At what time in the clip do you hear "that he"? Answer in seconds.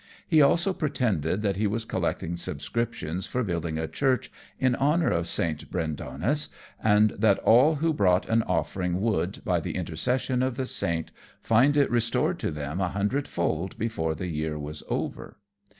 1.43-1.67